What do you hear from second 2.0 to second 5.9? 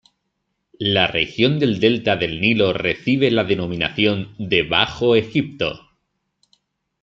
del Nilo recibe la denominación de Bajo Egipto.